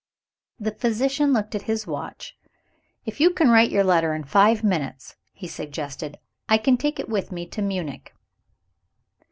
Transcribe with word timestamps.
The 0.59 0.71
physician 0.71 1.31
looked 1.31 1.53
at 1.53 1.61
his 1.69 1.85
watch. 1.85 2.35
"If 3.05 3.19
you 3.19 3.29
can 3.29 3.49
write 3.51 3.69
your 3.69 3.83
letter 3.83 4.15
in 4.15 4.23
five 4.23 4.63
minutes," 4.63 5.15
he 5.31 5.47
suggested, 5.47 6.17
"I 6.49 6.57
can 6.57 6.75
take 6.75 6.99
it 6.99 7.07
with 7.07 7.31
me 7.31 7.45
to 7.49 7.61
Munich." 7.61 8.11